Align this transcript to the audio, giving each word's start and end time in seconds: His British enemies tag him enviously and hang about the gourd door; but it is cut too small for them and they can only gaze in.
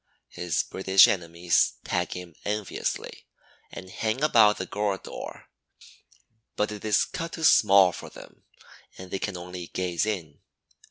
His 0.29 0.63
British 0.63 1.07
enemies 1.07 1.73
tag 1.83 2.13
him 2.13 2.33
enviously 2.43 3.27
and 3.71 3.91
hang 3.91 4.23
about 4.23 4.57
the 4.57 4.65
gourd 4.65 5.03
door; 5.03 5.47
but 6.55 6.71
it 6.71 6.83
is 6.83 7.05
cut 7.05 7.33
too 7.33 7.43
small 7.43 7.91
for 7.91 8.09
them 8.09 8.41
and 8.97 9.11
they 9.11 9.19
can 9.19 9.37
only 9.37 9.67
gaze 9.67 10.07
in. 10.07 10.39